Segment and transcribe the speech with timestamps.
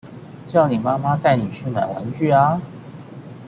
[0.47, 2.59] 叫你媽媽帶你去買玩具啊